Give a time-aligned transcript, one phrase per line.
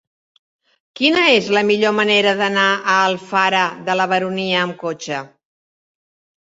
[0.99, 5.25] Quina és la millor manera d'anar a Alfara de la Baronia amb cotxe?